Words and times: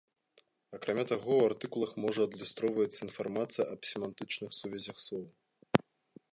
Акрамя 0.77 1.03
таго, 1.11 1.35
у 1.41 1.45
артыкулах 1.49 1.91
можа 2.05 2.21
адлюстроўвацца 2.29 2.99
інфармацыя 3.09 3.67
аб 3.75 3.81
семантычных 3.93 4.49
сувязях 4.61 4.97
слоў. 5.05 5.25